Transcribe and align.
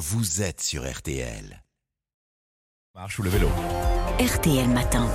vous 0.00 0.40
êtes 0.40 0.62
sur 0.62 0.90
RTL. 0.90 1.62
Marche 2.94 3.18
ou 3.18 3.22
le 3.22 3.28
vélo. 3.28 3.48
RTL 4.18 4.66
Matin. 4.70 5.06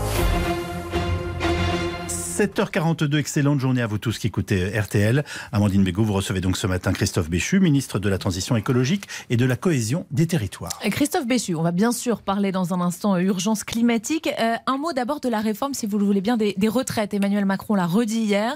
7h42, 2.08 3.17
excellente 3.17 3.59
journée 3.59 3.82
à 3.82 3.87
vous 3.87 3.98
tous 3.98 4.19
qui 4.19 4.27
écoutez 4.27 4.79
RTL. 4.79 5.25
Amandine 5.51 5.83
Bégaud, 5.83 6.03
vous 6.03 6.13
recevez 6.13 6.40
donc 6.40 6.56
ce 6.56 6.67
matin 6.67 6.93
Christophe 6.93 7.32
Béchu, 7.32 7.59
ministre 7.59 7.98
de 7.98 8.09
la 8.09 8.20
Transition 8.20 8.55
écologique 8.55 9.07
et 9.32 9.38
de 9.38 9.45
la 9.45 9.55
cohésion 9.55 10.05
des 10.11 10.27
territoires. 10.27 10.79
Christophe 10.91 11.25
Béchu, 11.25 11.55
on 11.55 11.63
va 11.63 11.71
bien 11.71 11.91
sûr 11.91 12.21
parler 12.21 12.52
dans 12.52 12.75
un 12.75 12.79
instant 12.79 13.17
urgence 13.17 13.63
climatique. 13.63 14.29
Euh, 14.39 14.54
un 14.67 14.77
mot 14.77 14.93
d'abord 14.93 15.20
de 15.20 15.29
la 15.29 15.39
réforme, 15.39 15.73
si 15.73 15.88
vous 15.88 15.97
le 15.97 16.05
voulez 16.05 16.21
bien, 16.21 16.38
des, 16.38 16.54
des 16.57 16.67
retraites. 16.67 17.15
Emmanuel 17.15 17.45
Macron 17.45 17.73
l'a 17.73 17.88
redit 17.88 18.21
hier. 18.21 18.55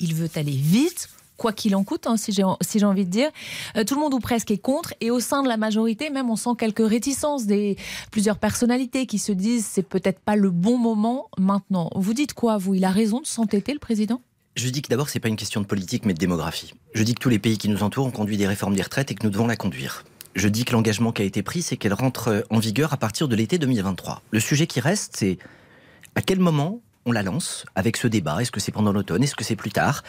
Il 0.00 0.16
veut 0.16 0.30
aller 0.34 0.56
vite 0.56 1.08
quoi 1.38 1.54
qu'il 1.54 1.74
en 1.74 1.84
coûte, 1.84 2.06
hein, 2.06 2.18
si 2.18 2.32
j'ai 2.32 2.42
si 2.60 2.84
envie 2.84 3.06
de 3.06 3.10
dire. 3.10 3.30
Euh, 3.76 3.84
tout 3.84 3.94
le 3.94 4.00
monde 4.00 4.12
ou 4.12 4.18
presque 4.18 4.50
est 4.50 4.58
contre. 4.58 4.92
Et 5.00 5.10
au 5.10 5.20
sein 5.20 5.42
de 5.42 5.48
la 5.48 5.56
majorité, 5.56 6.10
même, 6.10 6.28
on 6.28 6.36
sent 6.36 6.50
quelques 6.58 6.86
réticences 6.86 7.46
des 7.46 7.76
plusieurs 8.10 8.38
personnalités 8.38 9.06
qui 9.06 9.18
se 9.18 9.32
disent 9.32 9.64
c'est 9.64 9.82
peut-être 9.82 10.20
pas 10.20 10.36
le 10.36 10.50
bon 10.50 10.76
moment 10.76 11.30
maintenant. 11.38 11.88
Vous 11.94 12.12
dites 12.12 12.34
quoi, 12.34 12.58
vous? 12.58 12.74
Il 12.74 12.84
a 12.84 12.90
raison 12.90 13.20
de 13.20 13.26
s'entêter, 13.26 13.72
le 13.72 13.78
président? 13.78 14.20
Je 14.56 14.68
dis 14.68 14.82
que 14.82 14.88
d'abord, 14.88 15.08
c'est 15.08 15.20
pas 15.20 15.28
une 15.28 15.36
question 15.36 15.60
de 15.60 15.66
politique, 15.66 16.04
mais 16.04 16.14
de 16.14 16.18
démographie. 16.18 16.74
Je 16.92 17.02
dis 17.04 17.14
que 17.14 17.20
tous 17.20 17.28
les 17.28 17.38
pays 17.38 17.56
qui 17.56 17.68
nous 17.68 17.82
entourent 17.82 18.06
ont 18.06 18.10
conduit 18.10 18.36
des 18.36 18.46
réformes 18.46 18.74
des 18.74 18.82
retraites 18.82 19.10
et 19.12 19.14
que 19.14 19.24
nous 19.24 19.30
devons 19.30 19.46
la 19.46 19.56
conduire. 19.56 20.04
Je 20.34 20.48
dis 20.48 20.64
que 20.64 20.72
l'engagement 20.72 21.12
qui 21.12 21.22
a 21.22 21.24
été 21.24 21.42
pris, 21.42 21.62
c'est 21.62 21.76
qu'elle 21.76 21.94
rentre 21.94 22.44
en 22.50 22.58
vigueur 22.58 22.92
à 22.92 22.96
partir 22.96 23.28
de 23.28 23.36
l'été 23.36 23.58
2023. 23.58 24.22
Le 24.30 24.40
sujet 24.40 24.66
qui 24.66 24.80
reste, 24.80 25.16
c'est 25.16 25.38
à 26.16 26.22
quel 26.22 26.40
moment 26.40 26.80
on 27.08 27.12
la 27.12 27.22
lance 27.22 27.64
avec 27.74 27.96
ce 27.96 28.06
débat 28.06 28.40
Est-ce 28.40 28.52
que 28.52 28.60
c'est 28.60 28.72
pendant 28.72 28.92
l'automne? 28.92 29.22
Est-ce 29.22 29.34
que 29.34 29.44
c'est 29.44 29.56
plus 29.56 29.72
tard? 29.72 30.04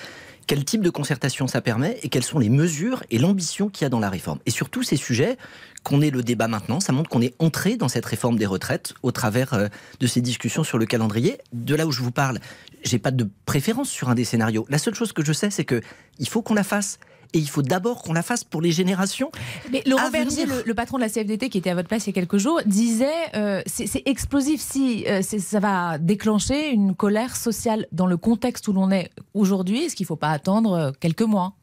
Quel 0.47 0.65
type 0.65 0.81
de 0.81 0.89
concertation 0.89 1.47
ça 1.47 1.61
permet? 1.61 1.97
Et 2.03 2.09
quelles 2.09 2.23
sont 2.23 2.39
les 2.39 2.49
mesures 2.49 3.03
et 3.09 3.19
l'ambition 3.19 3.69
qu'il 3.69 3.85
y 3.85 3.85
a 3.85 3.89
dans 3.89 3.99
la 3.99 4.09
réforme? 4.09 4.39
Et 4.45 4.51
sur 4.51 4.69
tous 4.69 4.83
ces 4.83 4.97
sujets, 4.97 5.37
qu'on 5.83 6.01
ait 6.01 6.09
le 6.09 6.23
débat 6.23 6.47
maintenant, 6.47 6.79
ça 6.79 6.91
montre 6.91 7.09
qu'on 7.09 7.21
est 7.21 7.35
entré 7.39 7.77
dans 7.77 7.87
cette 7.87 8.05
réforme 8.05 8.37
des 8.37 8.45
retraites 8.45 8.93
au 9.01 9.11
travers 9.11 9.53
euh, 9.53 9.67
de 9.99 10.07
ces 10.07 10.21
discussions 10.21 10.63
sur 10.63 10.77
le 10.77 10.85
calendrier. 10.85 11.37
De 11.53 11.75
là 11.75 11.85
où 11.85 11.91
je 11.91 12.01
vous 12.01 12.11
parle, 12.11 12.39
j'ai 12.83 12.99
pas 12.99 13.11
de 13.11 13.29
préférence 13.45 13.89
sur 13.89 14.09
un 14.09 14.15
des 14.15 14.25
scénarios. 14.25 14.65
La 14.69 14.77
seule 14.77 14.95
chose 14.95 15.13
que 15.13 15.23
je 15.23 15.31
sais, 15.31 15.49
c'est 15.49 15.65
que 15.65 15.81
il 16.17 16.27
faut 16.27 16.41
qu'on 16.41 16.55
la 16.55 16.63
fasse 16.63 16.99
et 17.33 17.39
il 17.39 17.49
faut 17.49 17.61
d'abord 17.61 18.01
qu'on 18.01 18.13
la 18.13 18.23
fasse 18.23 18.43
pour 18.43 18.61
les 18.61 18.71
générations. 18.71 19.31
Mais 19.71 19.83
Laurent 19.85 20.09
Berger, 20.09 20.45
le, 20.65 20.73
patron 20.73 20.97
de 20.97 21.03
la 21.03 21.09
CFDT 21.09 21.49
qui 21.49 21.57
était 21.57 21.69
à 21.69 21.75
votre 21.75 21.87
place 21.87 22.05
il 22.05 22.09
y 22.09 22.11
a 22.11 22.13
quelques 22.13 22.37
jours, 22.37 22.61
disait 22.65 23.07
euh, 23.35 23.61
c'est 23.65 24.01
explosif 24.05 24.61
si 24.61 25.05
euh, 25.07 25.21
ça 25.21 25.59
va 25.59 25.97
déclencher 25.97 26.69
une 26.69 26.95
colère 26.95 27.35
sociale 27.35 27.87
dans 27.91 28.07
le 28.07 28.17
contexte 28.17 28.67
où 28.67 28.73
l'on 28.73 28.91
est 28.91 29.11
aujourd'hui. 29.33 29.85
Est-ce 29.85 29.95
qu'il 29.95 30.05
ne 30.05 30.07
faut 30.07 30.15
pas 30.15 30.31
attendre 30.31 30.73
euh, 30.73 30.91
quelques 30.99 31.21
mois 31.21 31.53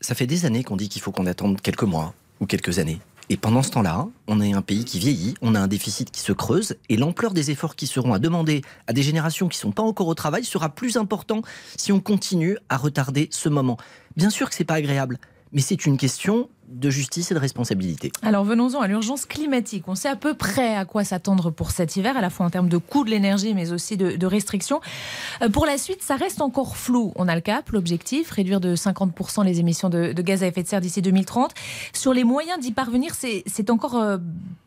Ça 0.00 0.14
fait 0.14 0.26
des 0.26 0.46
années 0.46 0.62
qu'on 0.62 0.76
dit 0.76 0.88
qu'il 0.88 1.02
faut 1.02 1.12
qu'on 1.12 1.26
attende 1.26 1.60
quelques 1.60 1.82
mois 1.82 2.14
ou 2.40 2.46
quelques 2.46 2.78
années. 2.78 3.00
Et 3.30 3.36
pendant 3.38 3.62
ce 3.62 3.70
temps-là, 3.70 4.06
on 4.26 4.40
est 4.40 4.52
un 4.52 4.60
pays 4.60 4.84
qui 4.84 4.98
vieillit, 4.98 5.34
on 5.40 5.54
a 5.54 5.60
un 5.60 5.66
déficit 5.66 6.10
qui 6.10 6.20
se 6.20 6.32
creuse, 6.32 6.76
et 6.90 6.96
l'ampleur 6.96 7.32
des 7.32 7.50
efforts 7.50 7.74
qui 7.74 7.86
seront 7.86 8.12
à 8.12 8.18
demander 8.18 8.60
à 8.86 8.92
des 8.92 9.02
générations 9.02 9.48
qui 9.48 9.58
ne 9.58 9.62
sont 9.62 9.72
pas 9.72 9.82
encore 9.82 10.08
au 10.08 10.14
travail 10.14 10.44
sera 10.44 10.68
plus 10.68 10.96
important 10.98 11.40
si 11.76 11.90
on 11.90 12.00
continue 12.00 12.58
à 12.68 12.76
retarder 12.76 13.28
ce 13.30 13.48
moment. 13.48 13.78
Bien 14.16 14.28
sûr 14.28 14.48
que 14.48 14.54
ce 14.54 14.62
n'est 14.62 14.66
pas 14.66 14.74
agréable, 14.74 15.18
mais 15.52 15.62
c'est 15.62 15.86
une 15.86 15.96
question 15.96 16.50
de 16.68 16.90
justice 16.90 17.30
et 17.30 17.34
de 17.34 17.38
responsabilité. 17.38 18.12
Alors 18.22 18.44
venons-en 18.44 18.80
à 18.80 18.88
l'urgence 18.88 19.26
climatique. 19.26 19.84
On 19.86 19.94
sait 19.94 20.08
à 20.08 20.16
peu 20.16 20.34
près 20.34 20.76
à 20.76 20.84
quoi 20.84 21.04
s'attendre 21.04 21.50
pour 21.50 21.70
cet 21.70 21.96
hiver, 21.96 22.16
à 22.16 22.20
la 22.20 22.30
fois 22.30 22.46
en 22.46 22.50
termes 22.50 22.68
de 22.68 22.78
coût 22.78 23.04
de 23.04 23.10
l'énergie, 23.10 23.54
mais 23.54 23.72
aussi 23.72 23.96
de, 23.96 24.26
restrictions. 24.26 24.80
Euh, 25.42 25.48
pour 25.48 25.66
la 25.66 25.78
suite, 25.78 26.02
ça 26.02 26.16
reste 26.16 26.40
encore 26.40 26.76
flou. 26.76 27.12
On 27.16 27.28
a 27.28 27.34
le 27.34 27.40
cap, 27.40 27.70
l'objectif, 27.70 28.30
réduire 28.30 28.60
de 28.60 28.74
50% 28.74 29.44
les 29.44 29.60
émissions 29.60 29.90
de, 29.90 30.12
gaz 30.12 30.42
à 30.42 30.46
effet 30.46 30.62
de 30.62 30.68
serre 30.68 30.80
d'ici 30.80 31.02
2030. 31.02 31.52
Sur 31.92 32.14
les 32.14 32.24
moyens 32.24 32.58
d'y 32.58 32.72
parvenir, 32.72 33.14
c'est 33.14 33.70
encore... 33.70 33.96
Euh, 33.96 34.18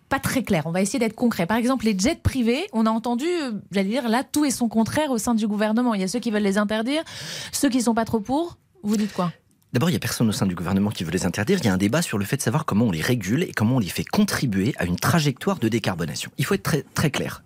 pas 0.10 0.20
très 0.20 0.42
clair. 0.42 0.64
On 0.66 0.72
va 0.72 0.82
essayer 0.82 1.00
d'être 1.00 1.16
concret. 1.16 1.46
Par 1.46 1.58
exemple, 1.58 1.84
les 1.84 1.98
jets 1.98 2.16
privés, 2.16 2.68
on 2.72 2.86
a 2.86 2.90
entendu, 2.90 3.26
euh, 3.26 3.52
j'allais 3.72 3.90
dire, 3.90 4.08
là, 4.08 4.24
tout 4.24 4.46
et 4.46 4.52
son 4.52 4.70
contraire 4.70 5.12
au 5.12 5.18
sein 5.18 5.36
du 5.36 5.48
gouvernement. 5.48 5.94
Il 5.94 6.02
y 6.02 6.04
a 6.04 6.08
ceux 6.08 6.20
qui 6.20 6.32
veulent 6.32 6.44
les 6.44 6.58
interdire, 6.58 7.04
ceux 7.52 7.70
qui 7.70 7.80
ne 7.80 7.84
sont 7.84 7.94
pas 7.94 8.06
trop 8.06 8.22
pour. 8.22 8.58
Vous 8.84 8.96
dites 8.96 9.12
quoi? 9.12 9.34
D'abord, 9.78 9.92
il 9.92 9.94
n'y 9.94 9.98
a 9.98 10.00
personne 10.00 10.28
au 10.28 10.32
sein 10.32 10.48
du 10.48 10.56
gouvernement 10.56 10.90
qui 10.90 11.04
veut 11.04 11.12
les 11.12 11.28
interdire. 11.28 11.60
Il 11.60 11.66
y 11.66 11.68
a 11.68 11.74
un 11.74 11.78
débat 11.78 12.02
sur 12.02 12.18
le 12.18 12.26
fait 12.26 12.36
de 12.36 12.42
savoir 12.42 12.66
comment 12.66 12.86
on 12.86 12.92
les 12.92 13.00
régule 13.00 13.44
et 13.44 13.52
comment 13.52 13.76
on 13.76 13.80
les 13.80 13.90
fait 13.90 14.04
contribuer 14.04 14.74
à 14.80 14.86
une 14.86 14.96
trajectoire 14.96 15.60
de 15.60 15.70
décarbonation. 15.70 16.32
Il 16.40 16.46
faut 16.46 16.56
être 16.56 16.84
très, 16.96 17.12
clair. 17.12 17.44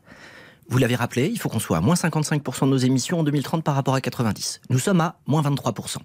Vous 0.69 0.77
l'avez 0.77 0.95
rappelé, 0.95 1.27
il 1.27 1.37
faut 1.37 1.49
qu'on 1.49 1.59
soit 1.59 1.75
à 1.75 1.81
moins 1.81 1.95
55% 1.95 2.61
de 2.61 2.69
nos 2.69 2.77
émissions 2.77 3.19
en 3.19 3.23
2030 3.25 3.65
par 3.65 3.75
rapport 3.75 3.95
à 3.95 3.99
90. 3.99 4.61
Nous 4.69 4.79
sommes 4.79 5.01
à 5.01 5.19
moins 5.27 5.41
23%. 5.41 5.97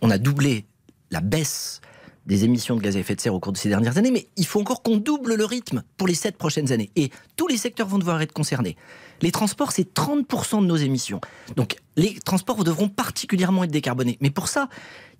On 0.00 0.08
a 0.08 0.16
doublé 0.16 0.64
la 1.10 1.20
baisse 1.20 1.82
des 2.30 2.44
émissions 2.44 2.76
de 2.76 2.80
gaz 2.80 2.96
à 2.96 3.00
effet 3.00 3.16
de 3.16 3.20
serre 3.20 3.34
au 3.34 3.40
cours 3.40 3.52
de 3.52 3.58
ces 3.58 3.68
dernières 3.68 3.98
années, 3.98 4.12
mais 4.12 4.28
il 4.36 4.46
faut 4.46 4.60
encore 4.60 4.84
qu'on 4.84 4.98
double 4.98 5.34
le 5.34 5.44
rythme 5.44 5.82
pour 5.96 6.06
les 6.06 6.14
sept 6.14 6.36
prochaines 6.36 6.70
années. 6.70 6.92
Et 6.94 7.10
tous 7.36 7.48
les 7.48 7.56
secteurs 7.56 7.88
vont 7.88 7.98
devoir 7.98 8.22
être 8.22 8.32
concernés. 8.32 8.76
Les 9.20 9.32
transports, 9.32 9.72
c'est 9.72 9.92
30% 9.92 10.60
de 10.62 10.66
nos 10.66 10.76
émissions. 10.76 11.20
Donc 11.56 11.76
les 11.96 12.14
transports 12.20 12.62
devront 12.62 12.88
particulièrement 12.88 13.64
être 13.64 13.72
décarbonés. 13.72 14.16
Mais 14.20 14.30
pour 14.30 14.46
ça, 14.46 14.68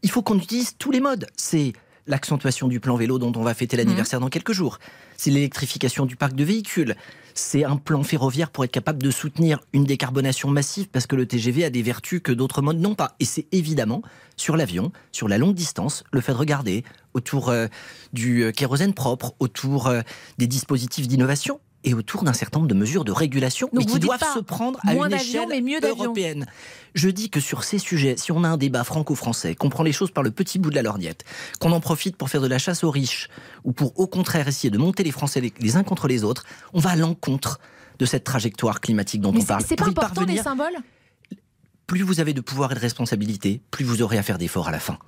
il 0.05 0.11
faut 0.11 0.23
qu'on 0.23 0.39
utilise 0.39 0.77
tous 0.79 0.93
les 0.93 1.01
modes. 1.01 1.27
C'est 1.37 1.73
l'accentuation 2.07 2.69
du 2.69 2.81
plan 2.81 2.97
vélo 2.97 3.19
dont 3.19 3.33
on 3.37 3.43
va 3.43 3.55
fêter 3.55 3.77
l'anniversaire 3.77 4.21
mmh. 4.21 4.25
dans 4.25 4.29
quelques 4.29 4.53
jours. 4.53 4.79
C'est 5.17 5.31
l'électrification 5.31 6.07
du 6.07 6.17
parc 6.17 6.35
de 6.35 6.45
véhicules. 6.45 6.97
C'est 7.35 7.65
un 7.65 7.77
plan 7.77 8.03
ferroviaire 8.03 8.51
pour 8.51 8.65
être 8.65 8.71
capable 8.71 9.03
de 9.03 9.11
soutenir 9.11 9.61
une 9.73 9.85
décarbonation 9.85 10.49
massive 10.49 10.89
parce 10.89 11.07
que 11.07 11.17
le 11.17 11.27
TGV 11.27 11.65
a 11.65 11.71
des 11.71 11.83
vertus 11.83 12.21
que 12.23 12.33
d'autres 12.33 12.63
modes 12.63 12.79
n'ont 12.79 12.95
pas. 12.95 13.15
Et 13.21 13.25
c'est 13.25 13.47
évidemment 13.53 14.03
sur 14.37 14.57
l'avion, 14.57 14.93
sur 15.13 15.29
la 15.29 15.39
longue 15.39 15.55
distance, 15.55 16.05
le 16.13 16.21
fait 16.21 16.33
de 16.33 16.39
regarder 16.39 16.85
autour 17.15 17.51
euh, 17.51 17.67
du 18.13 18.45
euh, 18.45 18.53
kérosène 18.53 18.95
propre, 18.95 19.35
autour 19.39 19.87
euh, 19.87 20.01
des 20.39 20.47
dispositifs 20.47 21.09
d'innovation 21.09 21.61
et 21.85 21.95
autour 21.95 22.25
d'un 22.25 22.33
certain 22.33 22.59
nombre 22.59 22.69
de 22.69 22.75
mesures 22.75 23.05
de 23.05 23.13
régulation, 23.13 23.69
mais 23.73 23.85
qui 23.85 23.99
doivent 23.99 24.23
se 24.35 24.41
prendre 24.41 24.79
à 24.87 24.95
une 24.95 25.13
échelle 25.13 25.49
européenne. 25.83 26.47
Je 26.95 27.09
dis 27.09 27.31
que 27.31 27.41
sur 27.41 27.65
ces 27.65 27.79
sujets, 27.79 28.17
si 28.17 28.33
on 28.33 28.45
a 28.45 28.49
un 28.49 28.57
débat 28.57 28.85
franco-français, 28.85 29.55
qu'on 29.55 29.71
prend 29.71 29.83
les 29.83 29.93
choses 29.93 30.11
par 30.11 30.23
le 30.23 30.31
petit 30.31 30.59
bout 30.59 30.71
de 30.71 30.75
la 30.75 30.83
lorgnette, 30.83 31.25
qu'on 31.59 31.73
en 31.73 31.81
profite 31.81 32.17
pour 32.17 32.29
faire 32.29 32.41
de 32.41 32.47
la 32.47 32.59
chasse 32.59 32.85
aux 32.85 32.91
riches, 32.91 33.29
ou 33.65 33.73
pour 33.73 33.99
au 33.99 34.07
contraire 34.07 34.49
essayer 34.49 34.71
de 34.71 34.79
monter 34.79 35.03
les 35.03 35.13
Français 35.13 35.41
les, 35.41 35.77
uns 35.77 35.85
contre 35.85 36.09
les 36.09 36.25
autres, 36.25 36.45
on 36.75 36.81
va 36.81 36.91
à 36.91 36.97
l'encontre 36.97 37.61
de 37.99 38.07
cette 38.07 38.25
trajectoire 38.25 38.81
climatique 38.81 39.21
dont 39.21 39.35
on 39.35 39.43
parle. 39.43 39.65
C'est 39.67 39.77
pas 39.77 39.89
important 39.89 40.25
les 40.25 40.39
symboles? 40.39 40.77
Plus 41.87 42.03
vous 42.03 42.21
avez 42.21 42.35
de 42.35 42.41
pouvoir 42.41 42.73
et 42.73 42.75
de 42.75 42.81
responsabilité, 42.81 43.63
plus 43.71 43.85
vous 43.85 44.03
aurez 44.03 44.19
à 44.19 44.23
faire 44.23 44.39
d'efforts 44.39 44.69
à 44.69 44.71
la 44.71 44.79
fin. 44.79 44.99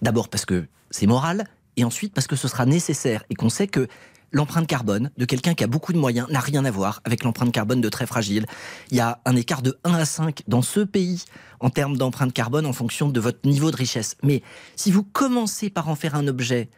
D'abord 0.00 0.28
parce 0.28 0.44
que 0.44 0.66
c'est 0.90 1.06
moral, 1.06 1.44
et 1.76 1.84
ensuite 1.84 2.14
parce 2.14 2.26
que 2.26 2.36
ce 2.36 2.48
sera 2.48 2.66
nécessaire, 2.66 3.24
et 3.30 3.34
qu'on 3.34 3.48
sait 3.48 3.66
que 3.66 3.88
l'empreinte 4.32 4.66
carbone 4.66 5.10
de 5.16 5.24
quelqu'un 5.24 5.54
qui 5.54 5.64
a 5.64 5.66
beaucoup 5.66 5.92
de 5.92 5.98
moyens 5.98 6.28
n'a 6.30 6.40
rien 6.40 6.64
à 6.64 6.70
voir 6.70 7.00
avec 7.04 7.24
l'empreinte 7.24 7.52
carbone 7.52 7.80
de 7.80 7.88
très 7.88 8.06
fragile. 8.06 8.46
Il 8.90 8.96
y 8.96 9.00
a 9.00 9.20
un 9.24 9.36
écart 9.36 9.62
de 9.62 9.78
1 9.84 9.94
à 9.94 10.04
5 10.04 10.42
dans 10.48 10.62
ce 10.62 10.80
pays 10.80 11.24
en 11.60 11.70
termes 11.70 11.96
d'empreinte 11.96 12.32
carbone 12.32 12.66
en 12.66 12.72
fonction 12.72 13.08
de 13.08 13.20
votre 13.20 13.40
niveau 13.44 13.70
de 13.70 13.76
richesse. 13.76 14.16
Mais 14.22 14.42
si 14.76 14.90
vous 14.90 15.02
commencez 15.02 15.70
par 15.70 15.88
en 15.88 15.94
faire 15.94 16.14
un 16.14 16.26
objet 16.28 16.68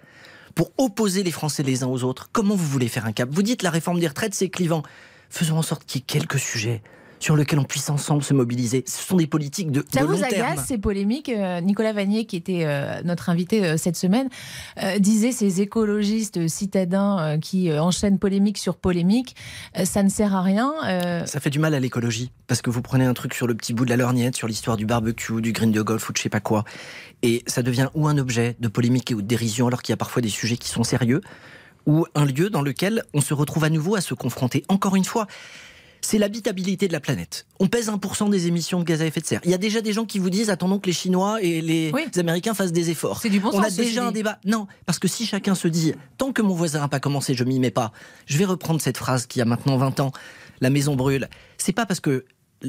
pour 0.54 0.72
opposer 0.78 1.22
les 1.22 1.30
Français 1.30 1.62
les 1.62 1.82
uns 1.82 1.88
aux 1.88 2.04
autres, 2.04 2.28
comment 2.32 2.56
vous 2.56 2.66
voulez 2.66 2.88
faire 2.88 3.06
un 3.06 3.12
cap? 3.12 3.28
Vous 3.30 3.42
dites 3.42 3.62
la 3.62 3.70
réforme 3.70 4.00
des 4.00 4.08
retraites, 4.08 4.34
c'est 4.34 4.50
clivant. 4.50 4.82
Faisons 5.30 5.56
en 5.56 5.62
sorte 5.62 5.84
qu'il 5.84 6.00
y 6.00 6.02
ait 6.02 6.06
quelques 6.06 6.38
sujets 6.38 6.82
sur 7.22 7.36
lequel 7.36 7.60
on 7.60 7.64
puisse 7.64 7.88
ensemble 7.88 8.22
se 8.22 8.34
mobiliser. 8.34 8.82
Ce 8.86 9.00
sont 9.00 9.16
des 9.16 9.28
politiques 9.28 9.70
de, 9.70 9.84
Ça 9.92 10.04
vous 10.04 10.22
agace 10.24 10.66
ces 10.66 10.78
polémiques? 10.78 11.28
Euh, 11.28 11.60
Nicolas 11.60 11.92
Vanier, 11.92 12.24
qui 12.24 12.36
était 12.36 12.64
euh, 12.64 13.00
notre 13.04 13.30
invité 13.30 13.64
euh, 13.64 13.76
cette 13.76 13.96
semaine, 13.96 14.28
disait 14.98 15.32
ces 15.32 15.60
écologistes 15.60 16.48
citadins 16.48 17.38
qui 17.40 17.72
enchaînent 17.72 18.18
polémique 18.18 18.58
sur 18.58 18.76
polémique, 18.76 19.36
ça 19.84 20.02
ne 20.02 20.08
sert 20.08 20.34
à 20.34 20.42
rien. 20.42 20.72
Ça 21.26 21.40
fait 21.40 21.50
du 21.50 21.58
mal 21.58 21.74
à 21.74 21.80
l'écologie 21.80 22.30
parce 22.46 22.62
que 22.62 22.70
vous 22.70 22.82
prenez 22.82 23.04
un 23.04 23.14
truc 23.14 23.34
sur 23.34 23.46
le 23.46 23.54
petit 23.54 23.72
bout 23.72 23.84
de 23.84 23.90
la 23.90 23.96
lorgnette, 23.96 24.36
sur 24.36 24.48
l'histoire 24.48 24.76
du 24.76 24.86
barbecue, 24.86 25.40
du 25.40 25.52
green 25.52 25.70
de 25.70 25.82
golf 25.82 26.08
ou 26.08 26.12
de 26.12 26.18
je 26.18 26.22
sais 26.22 26.28
pas 26.28 26.40
quoi, 26.40 26.64
et 27.22 27.42
ça 27.46 27.62
devient 27.62 27.88
ou 27.94 28.08
un 28.08 28.18
objet 28.18 28.56
de 28.58 28.68
polémique 28.68 29.12
ou 29.14 29.22
de 29.22 29.26
dérision 29.26 29.68
alors 29.68 29.82
qu'il 29.82 29.92
y 29.92 29.94
a 29.94 29.98
parfois 29.98 30.22
des 30.22 30.28
sujets 30.28 30.56
qui 30.56 30.68
sont 30.68 30.84
sérieux 30.84 31.20
ou 31.86 32.06
un 32.14 32.24
lieu 32.24 32.50
dans 32.50 32.62
lequel 32.62 33.02
on 33.14 33.20
se 33.20 33.34
retrouve 33.34 33.64
à 33.64 33.70
nouveau 33.70 33.96
à 33.96 34.00
se 34.00 34.14
confronter. 34.14 34.64
Encore 34.68 34.96
une 34.96 35.04
fois, 35.04 35.26
c'est 36.04 36.18
l'habitabilité 36.18 36.88
de 36.88 36.92
la 36.92 37.00
planète. 37.00 37.46
On 37.60 37.68
pèse 37.68 37.88
1% 37.88 38.28
des 38.28 38.48
émissions 38.48 38.80
de 38.80 38.84
gaz 38.84 39.00
à 39.00 39.06
effet 39.06 39.20
de 39.20 39.26
serre. 39.26 39.40
Il 39.44 39.50
y 39.50 39.54
a 39.54 39.58
déjà 39.58 39.80
des 39.80 39.92
gens 39.92 40.04
qui 40.04 40.18
vous 40.18 40.30
disent 40.30 40.50
attendons 40.50 40.78
que 40.78 40.86
les 40.86 40.92
Chinois 40.92 41.40
et 41.42 41.60
les 41.60 41.92
Américains 42.18 42.54
fassent 42.54 42.72
des 42.72 42.90
efforts. 42.90 43.20
C'est 43.20 43.30
du 43.30 43.40
bon 43.40 43.50
On 43.52 43.62
a 43.62 43.70
déjà 43.70 44.06
un 44.06 44.12
débat. 44.12 44.38
Non, 44.44 44.66
parce 44.84 44.98
que 44.98 45.08
si 45.08 45.24
chacun 45.24 45.54
se 45.54 45.68
dit 45.68 45.94
tant 46.18 46.32
que 46.32 46.42
mon 46.42 46.54
voisin 46.54 46.80
n'a 46.80 46.88
pas 46.88 47.00
commencé, 47.00 47.34
je 47.34 47.44
m'y 47.44 47.58
mets 47.60 47.70
pas. 47.70 47.92
Je 48.26 48.36
vais 48.36 48.44
reprendre 48.44 48.80
cette 48.80 48.98
phrase 48.98 49.26
qui 49.26 49.40
a 49.40 49.44
maintenant 49.44 49.76
20 49.76 50.00
ans. 50.00 50.12
La 50.60 50.70
maison 50.70 50.94
brûle. 50.96 51.28
C'est 51.56 51.72
pas 51.72 51.86
parce 51.86 52.00
que 52.00 52.24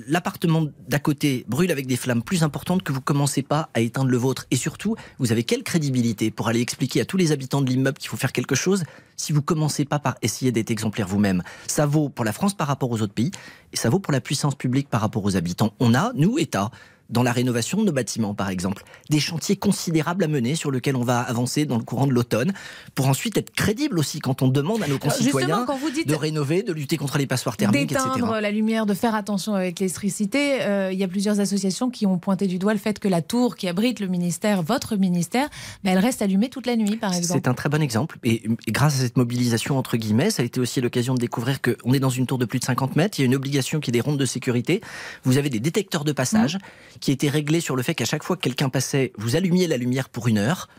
l'appartement 0.07 0.67
d'à 0.87 0.99
côté 0.99 1.45
brûle 1.47 1.71
avec 1.71 1.87
des 1.87 1.95
flammes 1.95 2.23
plus 2.23 2.43
importantes 2.43 2.83
que 2.83 2.91
vous 2.91 3.01
commencez 3.01 3.41
pas 3.41 3.69
à 3.73 3.79
éteindre 3.79 4.09
le 4.09 4.17
vôtre. 4.17 4.45
Et 4.51 4.55
surtout, 4.55 4.95
vous 5.19 5.31
avez 5.31 5.43
quelle 5.43 5.63
crédibilité 5.63 6.31
pour 6.31 6.47
aller 6.47 6.61
expliquer 6.61 7.01
à 7.01 7.05
tous 7.05 7.17
les 7.17 7.31
habitants 7.31 7.61
de 7.61 7.69
l'immeuble 7.69 7.97
qu'il 7.97 8.09
faut 8.09 8.17
faire 8.17 8.31
quelque 8.31 8.55
chose 8.55 8.83
si 9.15 9.31
vous 9.31 9.41
commencez 9.41 9.85
pas 9.85 9.99
par 9.99 10.15
essayer 10.21 10.51
d'être 10.51 10.71
exemplaire 10.71 11.07
vous-même? 11.07 11.43
Ça 11.67 11.85
vaut 11.85 12.09
pour 12.09 12.25
la 12.25 12.33
France 12.33 12.53
par 12.53 12.67
rapport 12.67 12.91
aux 12.91 13.01
autres 13.01 13.13
pays 13.13 13.31
et 13.71 13.77
ça 13.77 13.89
vaut 13.89 13.99
pour 13.99 14.13
la 14.13 14.21
puissance 14.21 14.55
publique 14.55 14.89
par 14.89 15.01
rapport 15.01 15.23
aux 15.23 15.35
habitants. 15.35 15.73
On 15.79 15.93
a, 15.93 16.11
nous, 16.15 16.37
État, 16.39 16.71
dans 17.09 17.23
la 17.23 17.31
rénovation 17.31 17.79
de 17.79 17.85
nos 17.85 17.91
bâtiments, 17.91 18.33
par 18.33 18.49
exemple. 18.49 18.83
Des 19.09 19.19
chantiers 19.19 19.55
considérables 19.55 20.23
à 20.23 20.27
mener 20.27 20.55
sur 20.55 20.71
lesquels 20.71 20.95
on 20.95 21.03
va 21.03 21.19
avancer 21.19 21.65
dans 21.65 21.77
le 21.77 21.83
courant 21.83 22.07
de 22.07 22.13
l'automne, 22.13 22.53
pour 22.95 23.07
ensuite 23.07 23.37
être 23.37 23.51
crédible 23.51 23.99
aussi 23.99 24.19
quand 24.19 24.41
on 24.41 24.47
demande 24.47 24.81
à 24.83 24.87
nos 24.87 24.97
concitoyens 24.97 25.65
quand 25.65 25.77
vous 25.77 25.89
dites 25.89 26.07
de 26.07 26.15
rénover, 26.15 26.63
de 26.63 26.73
lutter 26.73 26.97
contre 26.97 27.17
les 27.17 27.27
passoires 27.27 27.57
thermiques, 27.57 27.91
etc. 27.91 28.05
d'éteindre 28.15 28.39
la 28.39 28.51
lumière, 28.51 28.85
de 28.85 28.93
faire 28.93 29.15
attention 29.15 29.55
avec 29.55 29.79
l'électricité. 29.79 30.61
Euh, 30.61 30.91
il 30.91 30.99
y 30.99 31.03
a 31.03 31.07
plusieurs 31.07 31.39
associations 31.39 31.89
qui 31.89 32.05
ont 32.05 32.17
pointé 32.17 32.47
du 32.47 32.59
doigt 32.59 32.73
le 32.73 32.79
fait 32.79 32.99
que 32.99 33.07
la 33.07 33.21
tour 33.21 33.55
qui 33.55 33.67
abrite 33.67 33.99
le 33.99 34.07
ministère, 34.07 34.61
votre 34.61 34.95
ministère, 34.95 35.49
ben, 35.83 35.91
elle 35.91 35.99
reste 35.99 36.21
allumée 36.21 36.49
toute 36.49 36.65
la 36.65 36.75
nuit, 36.75 36.97
par 36.97 37.13
exemple. 37.13 37.41
C'est 37.43 37.49
un 37.49 37.53
très 37.53 37.69
bon 37.69 37.81
exemple. 37.81 38.17
Et, 38.23 38.43
et 38.67 38.71
grâce 38.71 38.95
à 38.95 38.99
cette 38.99 39.17
mobilisation, 39.17 39.77
entre 39.77 39.97
guillemets, 39.97 40.31
ça 40.31 40.41
a 40.41 40.45
été 40.45 40.59
aussi 40.59 40.81
l'occasion 40.81 41.13
de 41.13 41.19
découvrir 41.19 41.59
qu'on 41.61 41.93
est 41.93 41.99
dans 41.99 42.09
une 42.09 42.25
tour 42.25 42.37
de 42.37 42.45
plus 42.45 42.59
de 42.59 42.65
50 42.65 42.95
mètres. 42.95 43.19
Il 43.19 43.23
y 43.23 43.25
a 43.25 43.27
une 43.27 43.35
obligation 43.35 43.79
qui 43.79 43.91
est 43.91 43.93
des 43.93 44.01
rondes 44.01 44.19
de 44.19 44.25
sécurité. 44.25 44.81
Vous 45.23 45.37
avez 45.37 45.49
des 45.49 45.59
détecteurs 45.59 46.03
de 46.03 46.11
passage 46.11 46.53
Mmh. 46.53 46.57
Qui 47.03 47.11
étaient 47.11 47.29
réglés 47.29 47.59
sur 47.59 47.75
le 47.75 47.83
fait 47.83 47.95
qu'à 47.95 48.05
chaque 48.05 48.23
fois 48.23 48.37
que 48.37 48.41
quelqu'un 48.41 48.69
passait, 48.69 49.11
vous 49.17 49.35
allumiez 49.35 49.67
la 49.67 49.75
lumière 49.75 50.07
pour 50.07 50.29
une 50.29 50.37
heure. 50.37 50.69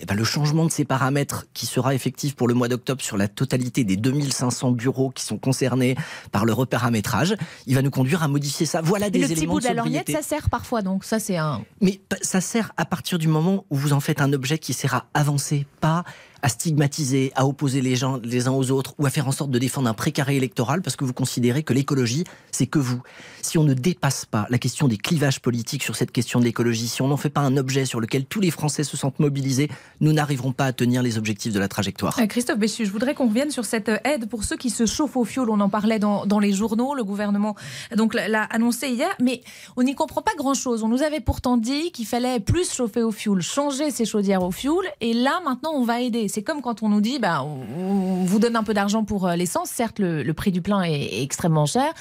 Et 0.00 0.06
ben, 0.06 0.14
le 0.14 0.24
changement 0.24 0.64
de 0.64 0.70
ces 0.70 0.86
paramètres 0.86 1.44
qui 1.52 1.66
sera 1.66 1.94
effectif 1.94 2.34
pour 2.34 2.48
le 2.48 2.54
mois 2.54 2.68
d'octobre 2.68 3.02
sur 3.02 3.18
la 3.18 3.28
totalité 3.28 3.84
des 3.84 3.98
2500 3.98 4.72
bureaux 4.72 5.10
qui 5.10 5.22
sont 5.24 5.36
concernés 5.36 5.94
par 6.32 6.46
le 6.46 6.54
reparamétrage, 6.54 7.36
il 7.66 7.74
va 7.74 7.82
nous 7.82 7.90
conduire 7.90 8.22
à 8.22 8.28
modifier 8.28 8.64
ça. 8.64 8.80
Voilà 8.80 9.10
des 9.10 9.18
le 9.18 9.28
petit 9.28 9.46
bout 9.46 9.60
de 9.60 9.64
la 9.66 9.74
lorgnette, 9.74 10.10
ça 10.10 10.22
sert 10.22 10.48
parfois, 10.48 10.80
donc 10.80 11.04
ça 11.04 11.20
c'est 11.20 11.36
un. 11.36 11.62
Mais 11.82 12.00
ça 12.22 12.40
sert 12.40 12.72
à 12.78 12.86
partir 12.86 13.18
du 13.18 13.28
moment 13.28 13.66
où 13.68 13.76
vous 13.76 13.92
en 13.92 14.00
faites 14.00 14.22
un 14.22 14.32
objet 14.32 14.58
qui 14.58 14.72
sert 14.72 14.94
à 14.94 15.06
avancer, 15.12 15.66
pas 15.82 16.02
à 16.44 16.50
stigmatiser, 16.50 17.32
à 17.36 17.46
opposer 17.46 17.80
les 17.80 17.96
gens 17.96 18.20
les 18.22 18.48
uns 18.48 18.52
aux 18.52 18.70
autres 18.70 18.94
ou 18.98 19.06
à 19.06 19.10
faire 19.10 19.26
en 19.26 19.32
sorte 19.32 19.50
de 19.50 19.58
défendre 19.58 19.88
un 19.88 19.94
précaré 19.94 20.36
électoral 20.36 20.82
parce 20.82 20.94
que 20.94 21.02
vous 21.02 21.14
considérez 21.14 21.62
que 21.62 21.72
l'écologie, 21.72 22.24
c'est 22.52 22.66
que 22.66 22.78
vous. 22.78 23.00
Si 23.40 23.56
on 23.56 23.64
ne 23.64 23.72
dépasse 23.72 24.26
pas 24.26 24.46
la 24.50 24.58
question 24.58 24.86
des 24.86 24.98
clivages 24.98 25.40
politiques 25.40 25.82
sur 25.82 25.96
cette 25.96 26.12
question 26.12 26.40
de 26.40 26.44
l'écologie, 26.44 26.86
si 26.86 27.00
on 27.00 27.08
n'en 27.08 27.16
fait 27.16 27.30
pas 27.30 27.40
un 27.40 27.56
objet 27.56 27.86
sur 27.86 27.98
lequel 27.98 28.26
tous 28.26 28.40
les 28.40 28.50
Français 28.50 28.84
se 28.84 28.94
sentent 28.94 29.20
mobilisés, 29.20 29.70
nous 30.00 30.12
n'arriverons 30.12 30.52
pas 30.52 30.66
à 30.66 30.74
tenir 30.74 31.02
les 31.02 31.16
objectifs 31.16 31.54
de 31.54 31.58
la 31.58 31.68
trajectoire. 31.68 32.18
Euh, 32.18 32.26
Christophe 32.26 32.58
Béchu, 32.58 32.84
je 32.84 32.90
voudrais 32.90 33.14
qu'on 33.14 33.28
revienne 33.28 33.50
sur 33.50 33.64
cette 33.64 33.88
euh, 33.88 33.96
aide 34.04 34.28
pour 34.28 34.44
ceux 34.44 34.58
qui 34.58 34.68
se 34.68 34.84
chauffent 34.84 35.16
au 35.16 35.24
fioul. 35.24 35.48
On 35.48 35.60
en 35.60 35.70
parlait 35.70 35.98
dans, 35.98 36.26
dans 36.26 36.40
les 36.40 36.52
journaux. 36.52 36.94
Le 36.94 37.04
gouvernement 37.04 37.56
donc 37.96 38.12
l'a 38.12 38.42
annoncé 38.42 38.88
hier, 38.88 39.16
mais 39.18 39.40
on 39.78 39.82
n'y 39.82 39.94
comprend 39.94 40.20
pas 40.20 40.34
grand-chose. 40.36 40.82
On 40.82 40.88
nous 40.88 41.02
avait 41.02 41.20
pourtant 41.20 41.56
dit 41.56 41.90
qu'il 41.90 42.06
fallait 42.06 42.38
plus 42.38 42.70
chauffer 42.70 43.02
au 43.02 43.12
fioul, 43.12 43.40
changer 43.40 43.90
ses 43.90 44.04
chaudières 44.04 44.42
au 44.42 44.50
fioul, 44.50 44.84
et 45.00 45.14
là 45.14 45.40
maintenant 45.42 45.72
on 45.72 45.84
va 45.84 46.02
aider. 46.02 46.28
C'est 46.34 46.42
comme 46.42 46.62
quand 46.62 46.82
on 46.82 46.88
nous 46.88 47.00
dit, 47.00 47.20
bah, 47.20 47.44
on, 47.44 48.24
vous 48.24 48.40
donne 48.40 48.56
un 48.56 48.64
peu 48.64 48.74
d'argent 48.74 49.04
pour 49.04 49.28
euh, 49.28 49.36
l'essence. 49.36 49.70
Certes, 49.70 50.00
le, 50.00 50.32
prix 50.32 50.50
du 50.50 50.62
plein 50.62 50.82
est, 50.82 51.22
extrêmement 51.22 51.64
cher, 51.64 51.92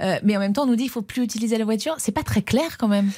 euh, 0.00 0.18
mais 0.22 0.36
en 0.36 0.40
même 0.40 0.52
temps 0.52 0.64
on 0.64 0.66
nous 0.66 0.76
dit 0.76 0.82
qu'il 0.82 0.92
faut 0.92 1.00
plus 1.00 1.22
utiliser 1.22 1.56
la 1.56 1.64
voiture. 1.64 1.94
C'est 1.96 2.12
pas 2.12 2.22
très 2.22 2.42
clair 2.42 2.76
quand 2.76 2.88
même. 2.88 3.10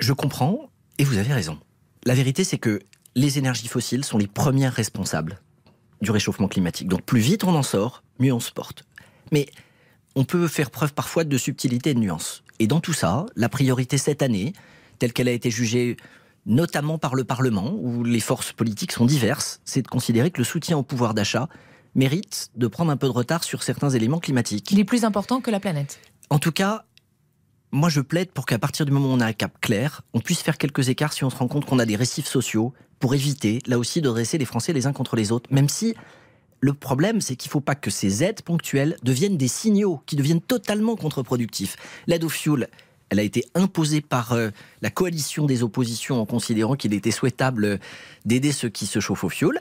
Je 0.00 0.12
comprends 0.12 0.68
et 0.98 1.04
vous 1.04 1.16
avez 1.16 1.32
raison. 1.32 1.58
La 2.04 2.12
vérité, 2.12 2.44
c'est 2.44 2.58
que 2.58 2.80
les 3.14 3.38
énergies 3.38 3.68
fossiles 3.68 4.04
sont 4.04 4.18
les 4.18 4.26
premières 4.26 4.74
responsables 4.74 5.40
du 6.02 6.10
réchauffement 6.10 6.48
climatique. 6.48 6.88
Donc 6.88 7.00
plus 7.00 7.20
vite 7.20 7.42
on 7.44 7.54
en 7.54 7.62
sort, 7.62 8.02
mieux 8.18 8.34
on 8.34 8.40
se 8.40 8.52
porte. 8.52 8.84
Mais 9.32 9.46
on 10.14 10.24
peut 10.24 10.46
faire 10.46 10.70
preuve 10.70 10.92
parfois 10.92 11.24
de 11.24 11.38
subtilité 11.38 11.90
et 11.90 11.94
de 11.94 12.00
nuance. 12.00 12.42
Et 12.58 12.66
dans 12.66 12.80
tout 12.80 12.92
ça, 12.92 13.24
la 13.34 13.48
priorité 13.48 13.96
cette 13.96 14.20
année, 14.20 14.52
telle 14.98 15.14
qu'elle 15.14 15.28
a 15.28 15.32
été 15.32 15.50
jugée 15.50 15.96
notamment 16.48 16.98
par 16.98 17.14
le 17.14 17.22
Parlement, 17.24 17.74
où 17.78 18.02
les 18.02 18.20
forces 18.20 18.52
politiques 18.52 18.92
sont 18.92 19.04
diverses, 19.04 19.60
c'est 19.64 19.82
de 19.82 19.88
considérer 19.88 20.30
que 20.30 20.38
le 20.38 20.44
soutien 20.44 20.76
au 20.76 20.82
pouvoir 20.82 21.14
d'achat 21.14 21.48
mérite 21.94 22.50
de 22.56 22.66
prendre 22.66 22.90
un 22.90 22.96
peu 22.96 23.06
de 23.06 23.12
retard 23.12 23.44
sur 23.44 23.62
certains 23.62 23.90
éléments 23.90 24.18
climatiques. 24.18 24.70
Il 24.72 24.80
est 24.80 24.84
plus 24.84 25.04
important 25.04 25.40
que 25.40 25.50
la 25.50 25.60
planète. 25.60 26.00
En 26.30 26.38
tout 26.38 26.52
cas, 26.52 26.84
moi 27.70 27.88
je 27.88 28.00
plaide 28.00 28.30
pour 28.32 28.46
qu'à 28.46 28.58
partir 28.58 28.86
du 28.86 28.92
moment 28.92 29.10
où 29.10 29.12
on 29.12 29.20
a 29.20 29.26
un 29.26 29.32
cap 29.32 29.60
clair, 29.60 30.02
on 30.14 30.20
puisse 30.20 30.40
faire 30.40 30.58
quelques 30.58 30.88
écarts 30.88 31.12
si 31.12 31.22
on 31.22 31.30
se 31.30 31.36
rend 31.36 31.48
compte 31.48 31.66
qu'on 31.66 31.78
a 31.78 31.86
des 31.86 31.96
récifs 31.96 32.26
sociaux 32.26 32.72
pour 32.98 33.14
éviter, 33.14 33.60
là 33.66 33.78
aussi, 33.78 34.00
de 34.00 34.08
dresser 34.08 34.38
les 34.38 34.44
Français 34.44 34.72
les 34.72 34.86
uns 34.86 34.92
contre 34.92 35.16
les 35.16 35.30
autres. 35.30 35.52
Même 35.52 35.68
si 35.68 35.94
le 36.60 36.72
problème, 36.72 37.20
c'est 37.20 37.36
qu'il 37.36 37.48
ne 37.48 37.52
faut 37.52 37.60
pas 37.60 37.74
que 37.74 37.90
ces 37.90 38.24
aides 38.24 38.42
ponctuelles 38.42 38.96
deviennent 39.02 39.36
des 39.36 39.48
signaux 39.48 40.00
qui 40.06 40.16
deviennent 40.16 40.40
totalement 40.40 40.96
contre-productifs. 40.96 41.76
L'aide 42.06 42.24
au 42.24 42.28
fioul, 42.28 42.68
elle 43.10 43.18
a 43.18 43.22
été 43.22 43.44
imposée 43.54 44.00
par 44.00 44.32
euh, 44.32 44.50
la 44.82 44.90
coalition 44.90 45.46
des 45.46 45.62
oppositions 45.62 46.20
en 46.20 46.26
considérant 46.26 46.76
qu'il 46.76 46.94
était 46.94 47.10
souhaitable 47.10 47.64
euh, 47.64 47.78
d'aider 48.24 48.52
ceux 48.52 48.68
qui 48.68 48.86
se 48.86 49.00
chauffent 49.00 49.24
au 49.24 49.28
fioul. 49.28 49.58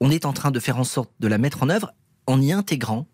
On 0.00 0.10
est 0.10 0.24
en 0.24 0.32
train 0.32 0.50
de 0.50 0.60
faire 0.60 0.78
en 0.78 0.84
sorte 0.84 1.10
de 1.20 1.28
la 1.28 1.38
mettre 1.38 1.62
en 1.62 1.68
œuvre 1.68 1.92
en 2.26 2.40
y 2.40 2.52
intégrant 2.52 3.06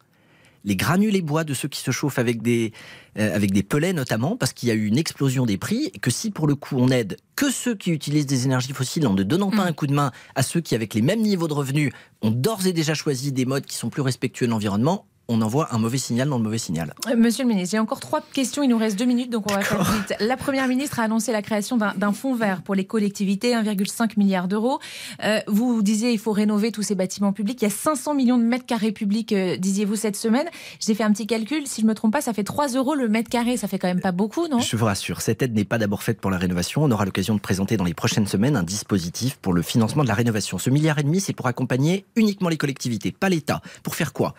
les 0.64 0.76
granulés 0.76 1.20
bois 1.20 1.44
de 1.44 1.54
ceux 1.54 1.68
qui 1.68 1.80
se 1.80 1.90
chauffent 1.90 2.18
avec 2.18 2.42
des, 2.42 2.72
euh, 3.18 3.34
avec 3.34 3.52
des 3.52 3.62
pellets 3.62 3.92
notamment, 3.92 4.36
parce 4.36 4.52
qu'il 4.52 4.68
y 4.68 4.72
a 4.72 4.74
eu 4.74 4.86
une 4.86 4.98
explosion 4.98 5.46
des 5.46 5.58
prix, 5.58 5.90
et 5.92 5.98
que 5.98 6.10
si 6.10 6.30
pour 6.30 6.46
le 6.46 6.54
coup 6.54 6.76
on 6.78 6.88
aide 6.88 7.18
que 7.36 7.50
ceux 7.50 7.74
qui 7.74 7.90
utilisent 7.90 8.26
des 8.26 8.46
énergies 8.46 8.72
fossiles 8.72 9.06
en 9.06 9.12
ne 9.12 9.22
donnant 9.22 9.50
pas 9.50 9.64
Mm. 9.64 9.68
un 9.68 9.72
coup 9.72 9.86
de 9.86 9.92
main 9.92 10.10
à 10.34 10.42
ceux 10.42 10.60
qui, 10.60 10.74
avec 10.74 10.94
les 10.94 11.02
mêmes 11.02 11.20
niveaux 11.20 11.48
de 11.48 11.52
revenus, 11.52 11.92
ont 12.22 12.30
d'ores 12.30 12.66
et 12.66 12.72
déjà 12.72 12.94
choisi 12.94 13.30
des 13.30 13.44
modes 13.44 13.66
qui 13.66 13.76
sont 13.76 13.90
plus 13.90 14.02
respectueux 14.02 14.46
de 14.46 14.50
l'environnement, 14.50 15.06
on 15.28 15.40
envoie 15.40 15.74
un 15.74 15.78
mauvais 15.78 15.98
signal 15.98 16.28
dans 16.28 16.36
le 16.38 16.44
mauvais 16.44 16.58
signal. 16.58 16.94
Euh, 17.08 17.16
Monsieur 17.16 17.44
le 17.44 17.48
ministre, 17.48 17.72
j'ai 17.72 17.78
encore 17.78 18.00
trois 18.00 18.20
questions. 18.20 18.62
Il 18.62 18.68
nous 18.68 18.78
reste 18.78 18.98
deux 18.98 19.04
minutes, 19.04 19.30
donc 19.30 19.50
on 19.50 19.54
va 19.54 19.60
faire 19.62 19.82
vite. 19.82 20.14
La 20.20 20.36
première 20.36 20.68
ministre 20.68 21.00
a 21.00 21.04
annoncé 21.04 21.32
la 21.32 21.42
création 21.42 21.76
d'un 21.76 22.12
fonds 22.12 22.34
vert 22.34 22.62
pour 22.62 22.74
les 22.74 22.84
collectivités, 22.84 23.52
1,5 23.54 24.18
milliard 24.18 24.48
d'euros. 24.48 24.80
Euh, 25.22 25.40
vous 25.46 25.82
disiez 25.82 26.12
il 26.12 26.18
faut 26.18 26.32
rénover 26.32 26.72
tous 26.72 26.82
ces 26.82 26.94
bâtiments 26.94 27.32
publics. 27.32 27.60
Il 27.62 27.64
y 27.64 27.68
a 27.68 27.70
500 27.70 28.14
millions 28.14 28.38
de 28.38 28.44
mètres 28.44 28.66
carrés 28.66 28.92
publics, 28.92 29.32
euh, 29.32 29.56
disiez-vous 29.56 29.96
cette 29.96 30.16
semaine. 30.16 30.46
J'ai 30.80 30.94
fait 30.94 31.04
un 31.04 31.12
petit 31.12 31.26
calcul. 31.26 31.66
Si 31.66 31.80
je 31.80 31.86
me 31.86 31.94
trompe 31.94 32.12
pas, 32.12 32.20
ça 32.20 32.32
fait 32.32 32.44
3 32.44 32.68
euros 32.68 32.94
le 32.94 33.08
mètre 33.08 33.30
carré. 33.30 33.56
Ça 33.56 33.68
fait 33.68 33.78
quand 33.78 33.88
même 33.88 34.00
pas 34.00 34.12
beaucoup, 34.12 34.48
non? 34.48 34.60
Je 34.60 34.76
vous 34.76 34.84
rassure, 34.84 35.20
cette 35.20 35.42
aide 35.42 35.54
n'est 35.54 35.64
pas 35.64 35.78
d'abord 35.78 36.02
faite 36.02 36.20
pour 36.20 36.30
la 36.30 36.38
rénovation. 36.38 36.84
On 36.84 36.90
aura 36.90 37.04
l'occasion 37.04 37.34
de 37.34 37.40
présenter 37.40 37.76
dans 37.76 37.84
les 37.84 37.94
prochaines 37.94 38.26
semaines 38.26 38.56
un 38.56 38.62
dispositif 38.62 39.36
pour 39.36 39.52
le 39.52 39.62
financement 39.62 40.02
de 40.02 40.08
la 40.08 40.14
rénovation. 40.14 40.58
Ce 40.58 40.70
milliard 40.70 40.98
et 40.98 41.02
demi, 41.02 41.20
c'est 41.20 41.32
pour 41.32 41.46
accompagner 41.46 42.04
uniquement 42.16 42.48
les 42.48 42.56
collectivités, 42.56 43.12
pas 43.12 43.28
l'État. 43.28 43.62
Pour 43.82 43.94
faire 43.94 44.12
quoi? 44.12 44.34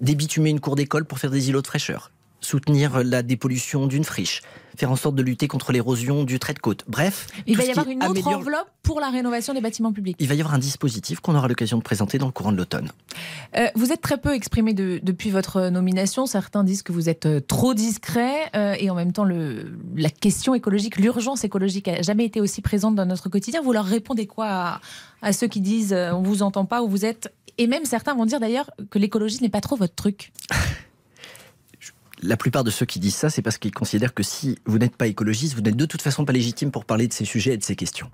Débitumer 0.00 0.50
une 0.50 0.60
cour 0.60 0.76
d'école 0.76 1.04
pour 1.04 1.18
faire 1.18 1.30
des 1.30 1.48
îlots 1.48 1.62
de 1.62 1.66
fraîcheur. 1.66 2.10
Soutenir 2.42 3.02
la 3.02 3.22
dépollution 3.22 3.86
d'une 3.86 4.04
friche. 4.04 4.42
Faire 4.76 4.90
en 4.90 4.96
sorte 4.96 5.14
de 5.16 5.22
lutter 5.22 5.48
contre 5.48 5.72
l'érosion 5.72 6.22
du 6.22 6.38
trait 6.38 6.52
de 6.52 6.58
côte. 6.58 6.84
Bref, 6.86 7.28
Il 7.46 7.56
va 7.56 7.64
y 7.64 7.70
avoir 7.70 7.88
une 7.88 8.04
autre 8.04 8.10
améliore- 8.10 8.36
enveloppe 8.40 8.68
pour 8.82 9.00
la 9.00 9.08
rénovation 9.08 9.54
des 9.54 9.62
bâtiments 9.62 9.90
publics. 9.92 10.16
Il 10.20 10.28
va 10.28 10.34
y 10.34 10.40
avoir 10.40 10.54
un 10.54 10.58
dispositif 10.58 11.20
qu'on 11.20 11.34
aura 11.34 11.48
l'occasion 11.48 11.78
de 11.78 11.82
présenter 11.82 12.18
dans 12.18 12.26
le 12.26 12.32
courant 12.32 12.52
de 12.52 12.58
l'automne. 12.58 12.90
Euh, 13.56 13.68
vous 13.74 13.90
êtes 13.90 14.02
très 14.02 14.18
peu 14.18 14.34
exprimé 14.34 14.74
de- 14.74 15.00
depuis 15.02 15.30
votre 15.30 15.70
nomination. 15.70 16.26
Certains 16.26 16.62
disent 16.62 16.82
que 16.82 16.92
vous 16.92 17.08
êtes 17.08 17.24
euh, 17.24 17.40
trop 17.40 17.72
discret 17.72 18.34
euh, 18.54 18.74
et 18.78 18.90
en 18.90 18.94
même 18.94 19.12
temps, 19.12 19.24
le, 19.24 19.72
la 19.96 20.10
question 20.10 20.54
écologique, 20.54 20.98
l'urgence 20.98 21.42
écologique 21.42 21.86
n'a 21.86 22.02
jamais 22.02 22.26
été 22.26 22.42
aussi 22.42 22.60
présente 22.60 22.94
dans 22.94 23.06
notre 23.06 23.30
quotidien. 23.30 23.62
Vous 23.62 23.72
leur 23.72 23.86
répondez 23.86 24.26
quoi 24.26 24.46
à, 24.46 24.80
à 25.22 25.32
ceux 25.32 25.48
qui 25.48 25.62
disent 25.62 25.94
euh, 25.94 26.12
on 26.12 26.22
vous 26.22 26.42
entend 26.42 26.66
pas 26.66 26.82
où 26.82 26.88
vous 26.88 27.06
êtes 27.06 27.32
Et 27.58 27.66
même 27.66 27.84
certains 27.84 28.14
vont 28.14 28.26
dire 28.26 28.40
d'ailleurs 28.40 28.70
que 28.90 28.98
l'écologie 28.98 29.40
n'est 29.40 29.48
pas 29.48 29.60
trop 29.60 29.76
votre 29.76 29.94
truc. 29.94 30.32
La 32.22 32.36
plupart 32.36 32.64
de 32.64 32.70
ceux 32.70 32.86
qui 32.86 32.98
disent 32.98 33.14
ça, 33.14 33.30
c'est 33.30 33.42
parce 33.42 33.58
qu'ils 33.58 33.72
considèrent 33.72 34.14
que 34.14 34.22
si 34.22 34.58
vous 34.64 34.78
n'êtes 34.78 34.96
pas 34.96 35.06
écologiste, 35.06 35.54
vous 35.54 35.60
n'êtes 35.60 35.76
de 35.76 35.86
toute 35.86 36.02
façon 36.02 36.24
pas 36.24 36.32
légitime 36.32 36.70
pour 36.70 36.84
parler 36.84 37.08
de 37.08 37.12
ces 37.12 37.24
sujets 37.24 37.54
et 37.54 37.56
de 37.58 37.64
ces 37.64 37.76
questions. 37.76 38.10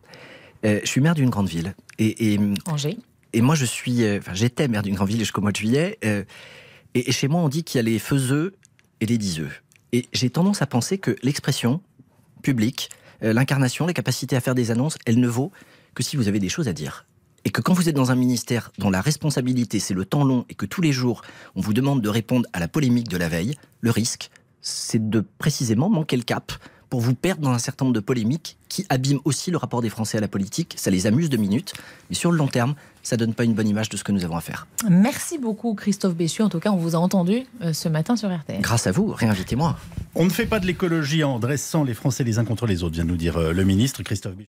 Euh, 0.64 0.80
je 0.82 0.88
suis 0.88 1.00
maire 1.00 1.14
d'une 1.14 1.30
grande 1.30 1.48
ville 1.48 1.74
et, 1.98 2.34
et 2.34 2.40
Angers. 2.66 2.98
Et 3.32 3.40
moi, 3.40 3.54
je 3.54 3.64
suis, 3.64 4.02
euh, 4.04 4.18
enfin, 4.18 4.34
j'étais 4.34 4.68
maire 4.68 4.82
d'une 4.82 4.94
grande 4.94 5.08
ville 5.08 5.18
jusqu'au 5.18 5.40
mois 5.40 5.52
de 5.52 5.56
juillet. 5.56 5.98
euh, 6.04 6.24
et, 6.94 7.08
et 7.08 7.12
chez 7.12 7.28
moi, 7.28 7.40
on 7.40 7.48
dit 7.48 7.64
qu'il 7.64 7.78
y 7.78 7.80
a 7.80 7.82
les 7.82 7.98
faiseux 7.98 8.54
et 9.00 9.06
les 9.06 9.18
diseux. 9.18 9.50
Et 9.92 10.06
j'ai 10.12 10.30
tendance 10.30 10.62
à 10.62 10.66
penser 10.66 10.98
que 10.98 11.16
l'expression 11.22 11.80
publique, 12.42 12.90
l'incarnation, 13.20 13.86
les 13.86 13.94
capacités 13.94 14.36
à 14.36 14.40
faire 14.40 14.54
des 14.54 14.70
annonces, 14.70 14.98
elle 15.06 15.20
ne 15.20 15.28
vaut 15.28 15.52
que 15.94 16.02
si 16.02 16.16
vous 16.16 16.28
avez 16.28 16.40
des 16.40 16.48
choses 16.48 16.66
à 16.66 16.72
dire. 16.72 17.06
Et 17.44 17.50
que 17.50 17.60
quand 17.60 17.72
vous 17.72 17.88
êtes 17.88 17.96
dans 17.96 18.10
un 18.10 18.14
ministère 18.14 18.72
dont 18.78 18.90
la 18.90 19.00
responsabilité 19.00 19.78
c'est 19.80 19.94
le 19.94 20.04
temps 20.04 20.24
long 20.24 20.44
et 20.48 20.54
que 20.54 20.66
tous 20.66 20.82
les 20.82 20.92
jours 20.92 21.22
on 21.54 21.60
vous 21.60 21.72
demande 21.72 22.00
de 22.00 22.08
répondre 22.08 22.46
à 22.52 22.60
la 22.60 22.68
polémique 22.68 23.08
de 23.08 23.16
la 23.16 23.28
veille, 23.28 23.56
le 23.80 23.90
risque 23.90 24.30
c'est 24.60 25.10
de 25.10 25.24
précisément 25.38 25.90
manquer 25.90 26.16
le 26.16 26.22
cap 26.22 26.52
pour 26.92 27.00
vous 27.00 27.14
perdre 27.14 27.40
dans 27.40 27.52
un 27.52 27.58
certain 27.58 27.86
nombre 27.86 27.94
de 27.94 28.00
polémiques 28.00 28.58
qui 28.68 28.84
abîment 28.90 29.22
aussi 29.24 29.50
le 29.50 29.56
rapport 29.56 29.80
des 29.80 29.88
Français 29.88 30.18
à 30.18 30.20
la 30.20 30.28
politique. 30.28 30.74
Ça 30.76 30.90
les 30.90 31.06
amuse 31.06 31.30
de 31.30 31.38
minutes, 31.38 31.72
mais 32.10 32.14
sur 32.14 32.30
le 32.30 32.36
long 32.36 32.48
terme, 32.48 32.74
ça 33.02 33.16
donne 33.16 33.32
pas 33.32 33.44
une 33.44 33.54
bonne 33.54 33.66
image 33.66 33.88
de 33.88 33.96
ce 33.96 34.04
que 34.04 34.12
nous 34.12 34.24
avons 34.24 34.36
à 34.36 34.42
faire. 34.42 34.66
Merci 34.90 35.38
beaucoup 35.38 35.74
Christophe 35.74 36.14
Béchu. 36.14 36.42
En 36.42 36.50
tout 36.50 36.60
cas, 36.60 36.70
on 36.70 36.76
vous 36.76 36.94
a 36.94 36.98
entendu 36.98 37.46
euh, 37.62 37.72
ce 37.72 37.88
matin 37.88 38.14
sur 38.14 38.28
RTL. 38.30 38.60
Grâce 38.60 38.86
à 38.86 38.92
vous, 38.92 39.06
réinvitez-moi. 39.06 39.78
On 40.14 40.26
ne 40.26 40.30
fait 40.30 40.44
pas 40.44 40.60
de 40.60 40.66
l'écologie 40.66 41.24
en 41.24 41.38
dressant 41.38 41.82
les 41.82 41.94
Français 41.94 42.24
les 42.24 42.38
uns 42.38 42.44
contre 42.44 42.66
les 42.66 42.82
autres, 42.82 42.96
vient 42.96 43.04
de 43.04 43.08
nous 43.08 43.16
dire 43.16 43.38
euh, 43.38 43.52
le 43.52 43.64
ministre 43.64 44.02
Christophe 44.02 44.34
Béchu. 44.36 44.48